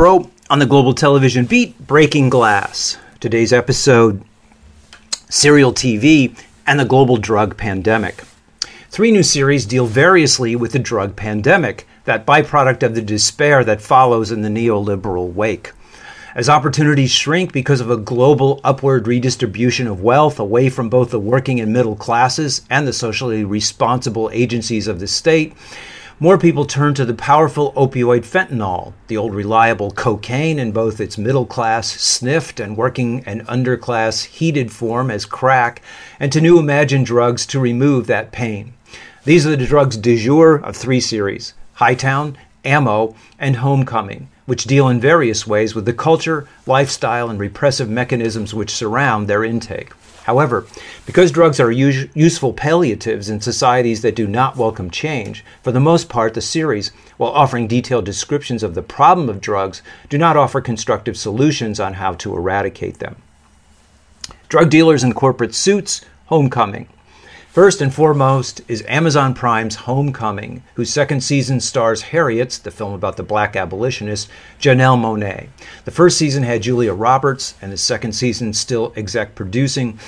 [0.00, 2.96] Broe on the Global Television Beat, Breaking Glass.
[3.20, 4.24] Today's episode
[5.28, 8.24] Serial TV and the Global Drug Pandemic.
[8.88, 13.82] Three new series deal variously with the drug pandemic, that byproduct of the despair that
[13.82, 15.72] follows in the neoliberal wake.
[16.34, 21.20] As opportunities shrink because of a global upward redistribution of wealth away from both the
[21.20, 25.52] working and middle classes and the socially responsible agencies of the state,
[26.22, 31.16] more people turn to the powerful opioid fentanyl, the old reliable cocaine in both its
[31.16, 35.80] middle class, sniffed, and working and underclass, heated form as crack,
[36.20, 38.74] and to new imagined drugs to remove that pain.
[39.24, 44.88] These are the drugs du jour of three series Hightown, Amo, and Homecoming, which deal
[44.88, 49.92] in various ways with the culture, lifestyle, and repressive mechanisms which surround their intake.
[50.30, 50.64] However,
[51.06, 55.80] because drugs are us- useful palliatives in societies that do not welcome change, for the
[55.80, 60.36] most part, the series, while offering detailed descriptions of the problem of drugs, do not
[60.36, 63.16] offer constructive solutions on how to eradicate them.
[64.48, 66.86] Drug dealers in corporate suits, Homecoming.
[67.52, 73.16] First and foremost is Amazon Prime's Homecoming, whose second season stars Harriet's, the film about
[73.16, 75.48] the black abolitionist, Janelle Monáe.
[75.84, 79.98] The first season had Julia Roberts, and the second season still exec producing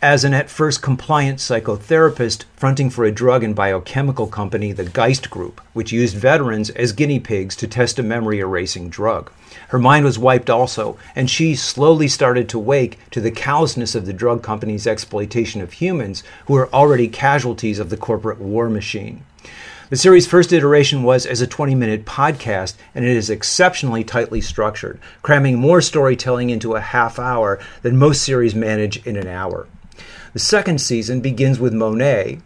[0.00, 5.28] as an at first compliant psychotherapist fronting for a drug and biochemical company, the Geist
[5.28, 9.32] Group, which used veterans as guinea pigs to test a memory erasing drug.
[9.68, 14.06] Her mind was wiped also, and she slowly started to wake to the callousness of
[14.06, 19.24] the drug company's exploitation of humans who were already casualties of the corporate war machine.
[19.90, 24.42] The series' first iteration was as a 20 minute podcast, and it is exceptionally tightly
[24.42, 29.66] structured, cramming more storytelling into a half hour than most series manage in an hour.
[30.32, 32.42] The second season begins with Monáe,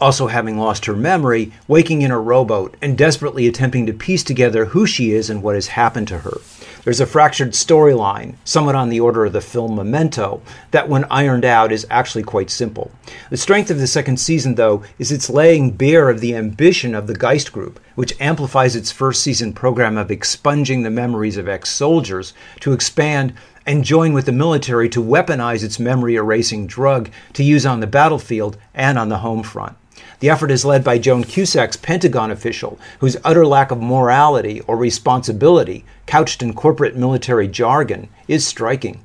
[0.00, 4.66] also having lost her memory, waking in a rowboat and desperately attempting to piece together
[4.66, 6.38] who she is and what has happened to her.
[6.82, 10.40] There's a fractured storyline, somewhat on the order of the film Memento,
[10.70, 12.90] that when ironed out is actually quite simple.
[13.28, 17.06] The strength of the second season, though, is its laying bare of the ambition of
[17.06, 21.68] the Geist Group, which amplifies its first season program of expunging the memories of ex
[21.68, 23.34] soldiers to expand
[23.70, 27.86] and join with the military to weaponize its memory erasing drug to use on the
[27.86, 29.76] battlefield and on the home front.
[30.18, 34.76] The effort is led by Joan Cusack's Pentagon official, whose utter lack of morality or
[34.76, 39.04] responsibility, couched in corporate military jargon, is striking.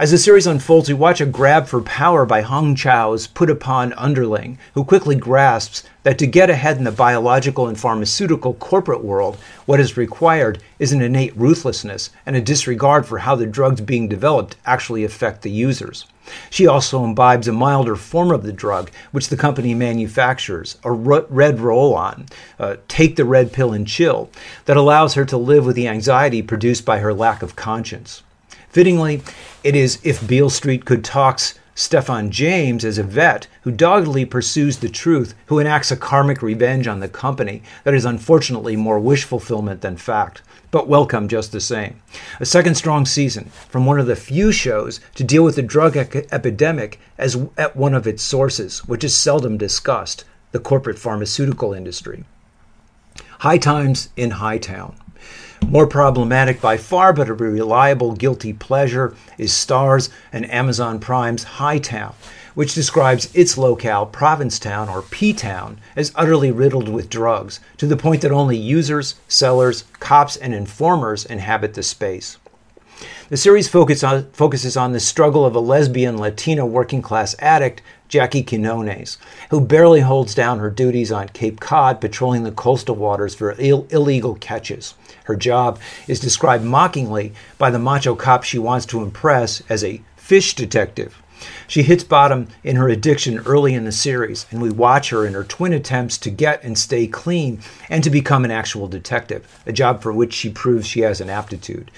[0.00, 3.92] As the series unfolds, we watch a grab for power by Hong Chau's put upon
[3.98, 9.36] underling, who quickly grasps that to get ahead in the biological and pharmaceutical corporate world,
[9.66, 14.08] what is required is an innate ruthlessness and a disregard for how the drugs being
[14.08, 16.06] developed actually affect the users.
[16.48, 21.60] She also imbibes a milder form of the drug, which the company manufactures, a red
[21.60, 22.24] roll on,
[22.58, 24.30] uh, take the red pill and chill,
[24.64, 28.22] that allows her to live with the anxiety produced by her lack of conscience.
[28.70, 29.20] Fittingly,
[29.64, 34.76] it is If Beale Street Could Talk's Stephan James as a vet who doggedly pursues
[34.76, 39.24] the truth, who enacts a karmic revenge on the company that is unfortunately more wish
[39.24, 42.00] fulfillment than fact, but welcome just the same.
[42.38, 45.96] A second strong season from one of the few shows to deal with the drug
[45.96, 51.72] ec- epidemic as at one of its sources, which is seldom discussed, the corporate pharmaceutical
[51.72, 52.24] industry.
[53.40, 54.94] High times in Hightown.
[55.66, 62.14] More problematic by far, but a reliable guilty pleasure, is Starz and Amazon Prime's Hightown,
[62.54, 67.96] which describes its locale, Provincetown or P Town, as utterly riddled with drugs, to the
[67.96, 72.38] point that only users, sellers, cops, and informers inhabit the space.
[73.28, 77.80] The series focus on, focuses on the struggle of a lesbian Latina working class addict,
[78.08, 79.18] Jackie Quinones,
[79.50, 83.86] who barely holds down her duties on Cape Cod patrolling the coastal waters for Ill-
[83.90, 84.94] illegal catches.
[85.24, 90.02] Her job is described mockingly by the macho cop she wants to impress as a
[90.16, 91.22] fish detective.
[91.66, 95.34] She hits bottom in her addiction early in the series, and we watch her in
[95.34, 99.72] her twin attempts to get and stay clean and to become an actual detective, a
[99.72, 101.90] job for which she proves she has an aptitude.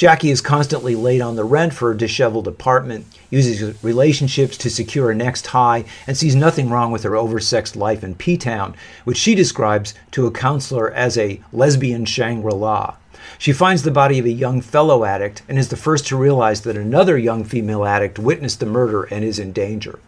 [0.00, 5.10] Jackie is constantly late on the rent for a disheveled apartment, uses relationships to secure
[5.10, 8.74] a next high, and sees nothing wrong with her oversexed life in P Town,
[9.04, 12.96] which she describes to a counselor as a lesbian Shangri La.
[13.36, 16.62] She finds the body of a young fellow addict and is the first to realize
[16.62, 19.98] that another young female addict witnessed the murder and is in danger.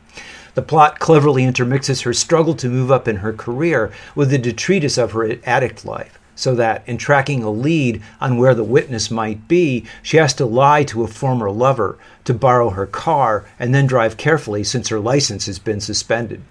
[0.54, 4.96] The plot cleverly intermixes her struggle to move up in her career with the detritus
[4.96, 9.46] of her addict life so that in tracking a lead on where the witness might
[9.48, 13.86] be, she has to lie to a former lover to borrow her car and then
[13.86, 16.42] drive carefully since her license has been suspended.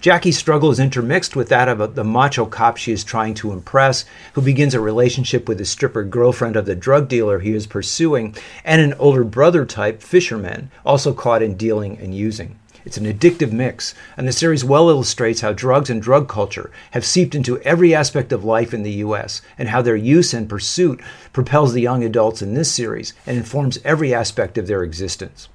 [0.00, 4.04] Jackie's struggle is intermixed with that of the macho cop she is trying to impress,
[4.34, 8.36] who begins a relationship with the stripper girlfriend of the drug dealer he is pursuing,
[8.64, 12.56] and an older brother type fisherman, also caught in dealing and using.
[12.84, 17.04] It's an addictive mix, and the series well illustrates how drugs and drug culture have
[17.04, 21.00] seeped into every aspect of life in the U.S., and how their use and pursuit
[21.32, 25.48] propels the young adults in this series and informs every aspect of their existence.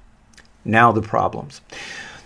[0.64, 1.60] Now, the problems.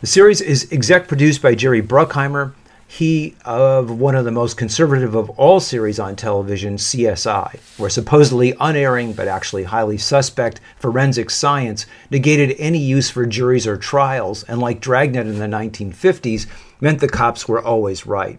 [0.00, 2.52] The series is exec produced by Jerry Bruckheimer,
[2.86, 8.54] he of one of the most conservative of all series on television, CSI, where supposedly
[8.60, 14.60] unerring but actually highly suspect forensic science negated any use for juries or trials, and
[14.60, 16.46] like Dragnet in the 1950s,
[16.80, 18.38] meant the cops were always right.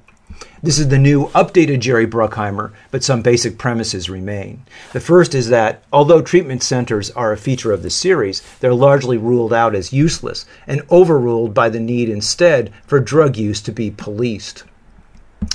[0.64, 4.66] This is the new updated Jerry Bruckheimer, but some basic premises remain.
[4.94, 9.18] The first is that, although treatment centers are a feature of the series, they're largely
[9.18, 13.92] ruled out as useless and overruled by the need instead for drug use to be
[13.92, 14.64] policed.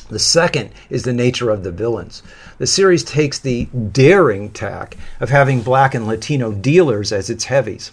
[0.08, 2.22] The second is the nature of the villains.
[2.58, 7.92] The series takes the daring tack of having black and Latino dealers as its heavies.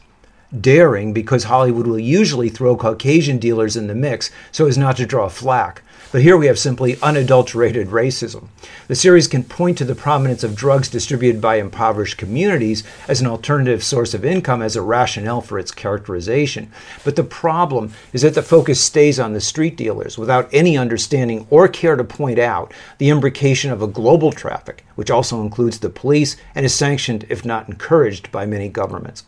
[0.58, 5.06] Daring because Hollywood will usually throw Caucasian dealers in the mix so as not to
[5.06, 5.82] draw flack.
[6.10, 8.48] But here we have simply unadulterated racism.
[8.88, 13.28] The series can point to the prominence of drugs distributed by impoverished communities as an
[13.28, 16.72] alternative source of income as a rationale for its characterization.
[17.04, 21.46] But the problem is that the focus stays on the street dealers without any understanding
[21.50, 25.90] or care to point out the imbrication of a global traffic, which also includes the
[25.90, 29.26] police and is sanctioned, if not encouraged, by many governments.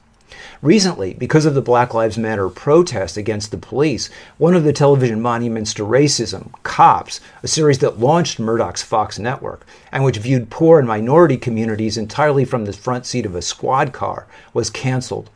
[0.62, 5.22] Recently, because of the Black Lives Matter protest against the police, one of the television
[5.22, 10.80] monuments to racism, Cops, a series that launched Murdoch's Fox network and which viewed poor
[10.80, 15.30] and minority communities entirely from the front seat of a squad car, was canceled.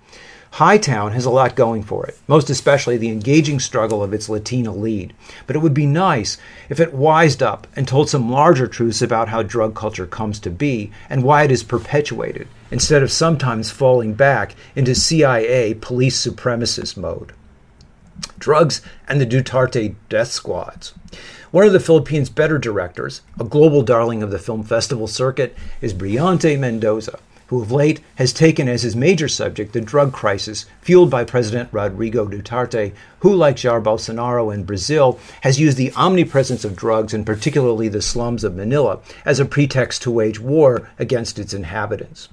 [0.57, 4.71] Hightown has a lot going for it, most especially the engaging struggle of its Latina
[4.71, 5.11] lead.
[5.47, 6.37] But it would be nice
[6.69, 10.51] if it wised up and told some larger truths about how drug culture comes to
[10.51, 16.97] be and why it is perpetuated, instead of sometimes falling back into CIA police supremacist
[16.97, 17.33] mode.
[18.37, 20.93] Drugs and the Duterte death squads.
[21.49, 25.95] One of the Philippines' better directors, a global darling of the film festival circuit, is
[25.95, 27.17] Brillante Mendoza
[27.47, 31.69] who of late has taken as his major subject the drug crisis fueled by President
[31.71, 37.25] Rodrigo Duterte, who, like Jair Bolsonaro in Brazil, has used the omnipresence of drugs, and
[37.25, 42.29] particularly the slums of Manila, as a pretext to wage war against its inhabitants.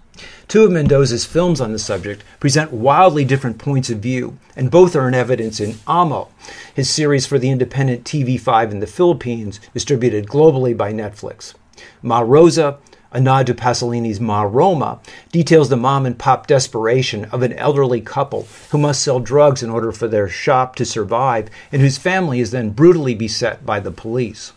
[0.48, 4.96] Two of Mendoza's films on the subject present wildly different points of view, and both
[4.96, 6.28] are in evidence in Amo,
[6.74, 11.54] his series for the independent TV5 in the Philippines, distributed globally by Netflix.
[12.02, 12.78] Ma Rosa
[13.12, 15.00] a nod to Pasolini's Ma Roma,
[15.32, 19.70] details the mom and pop desperation of an elderly couple who must sell drugs in
[19.70, 23.90] order for their shop to survive and whose family is then brutally beset by the
[23.90, 24.52] police.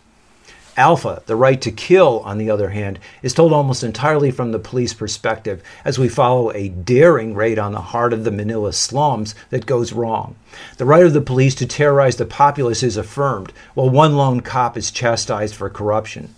[0.76, 4.58] Alpha, the right to kill, on the other hand, is told almost entirely from the
[4.58, 9.36] police perspective as we follow a daring raid on the heart of the Manila slums
[9.50, 10.34] that goes wrong.
[10.78, 14.76] The right of the police to terrorize the populace is affirmed, while one lone cop
[14.76, 16.34] is chastised for corruption.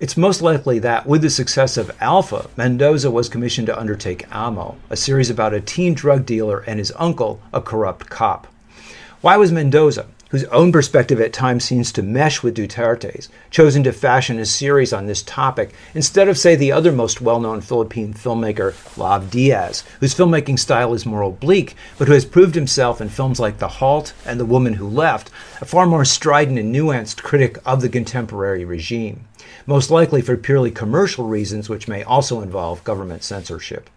[0.00, 4.76] It's most likely that, with the success of Alpha, Mendoza was commissioned to undertake Amo,
[4.90, 8.46] a series about a teen drug dealer and his uncle, a corrupt cop.
[9.22, 13.92] Why was Mendoza, whose own perspective at times seems to mesh with Duterte's, chosen to
[13.92, 18.14] fashion a series on this topic instead of, say, the other most well known Philippine
[18.14, 23.08] filmmaker, Lav Diaz, whose filmmaking style is more oblique, but who has proved himself in
[23.08, 25.28] films like The Halt and The Woman Who Left,
[25.60, 29.24] a far more strident and nuanced critic of the contemporary regime?
[29.66, 33.90] Most likely for purely commercial reasons, which may also involve government censorship.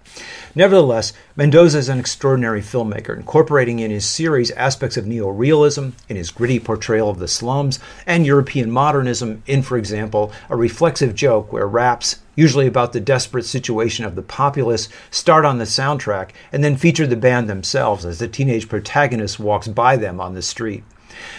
[0.55, 6.31] Nevertheless, Mendoza is an extraordinary filmmaker, incorporating in his series aspects of neorealism, in his
[6.31, 11.67] gritty portrayal of the slums, and European modernism, in, for example, a reflexive joke where
[11.67, 16.75] raps, usually about the desperate situation of the populace, start on the soundtrack and then
[16.75, 20.83] feature the band themselves as the teenage protagonist walks by them on the street.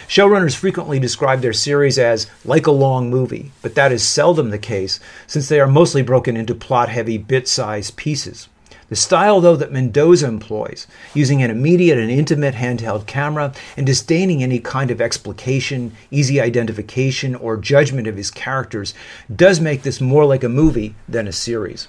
[0.07, 4.57] Showrunners frequently describe their series as like a long movie, but that is seldom the
[4.57, 8.47] case since they are mostly broken into plot heavy, bit sized pieces.
[8.89, 10.85] The style, though, that Mendoza employs,
[11.15, 17.33] using an immediate and intimate handheld camera and disdaining any kind of explication, easy identification,
[17.33, 18.93] or judgment of his characters,
[19.35, 21.87] does make this more like a movie than a series.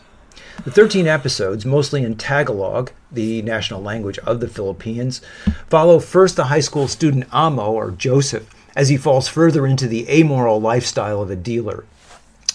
[0.64, 5.20] The 13 episodes, mostly in Tagalog, the national language of the Philippines,
[5.68, 10.08] follow first the high school student Amo, or Joseph, as he falls further into the
[10.08, 11.84] amoral lifestyle of a dealer.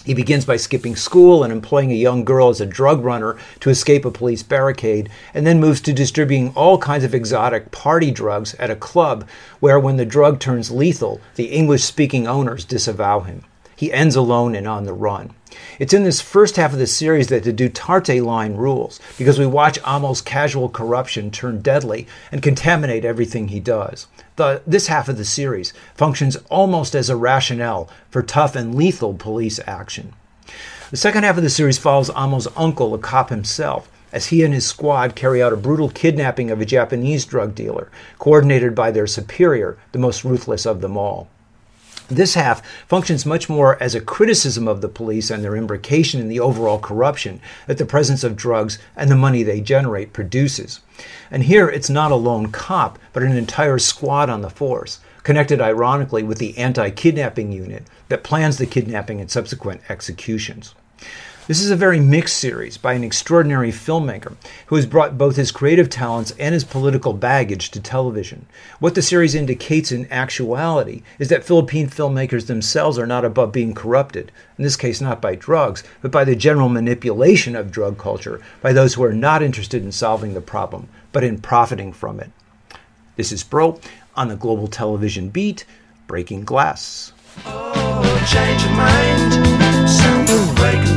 [0.04, 3.68] He begins by skipping school and employing a young girl as a drug runner to
[3.68, 8.54] escape a police barricade, and then moves to distributing all kinds of exotic party drugs
[8.54, 9.28] at a club
[9.60, 13.44] where, when the drug turns lethal, the English speaking owners disavow him.
[13.80, 15.30] He ends alone and on the run.
[15.78, 19.46] It's in this first half of the series that the Duterte line rules, because we
[19.46, 24.06] watch Amo's casual corruption turn deadly and contaminate everything he does.
[24.36, 29.14] The, this half of the series functions almost as a rationale for tough and lethal
[29.14, 30.12] police action.
[30.90, 34.52] The second half of the series follows Amo's uncle, a cop himself, as he and
[34.52, 39.06] his squad carry out a brutal kidnapping of a Japanese drug dealer, coordinated by their
[39.06, 41.30] superior, the most ruthless of them all.
[42.10, 46.28] This half functions much more as a criticism of the police and their imbrication in
[46.28, 50.80] the overall corruption that the presence of drugs and the money they generate produces.
[51.30, 55.60] And here it's not a lone cop, but an entire squad on the force, connected
[55.60, 60.74] ironically with the anti kidnapping unit that plans the kidnapping and subsequent executions.
[61.50, 65.50] This is a very mixed series by an extraordinary filmmaker who has brought both his
[65.50, 68.46] creative talents and his political baggage to television.
[68.78, 73.74] What the series indicates in actuality is that Philippine filmmakers themselves are not above being
[73.74, 78.40] corrupted, in this case, not by drugs, but by the general manipulation of drug culture
[78.62, 82.30] by those who are not interested in solving the problem, but in profiting from it.
[83.16, 83.80] This is Broe
[84.14, 85.64] on the Global Television Beat,
[86.06, 87.12] Breaking Glass.
[87.44, 87.90] Oh,